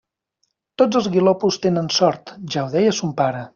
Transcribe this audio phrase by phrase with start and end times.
[0.81, 3.47] Tots els guilopos tenen sort: ja ho deia son pare.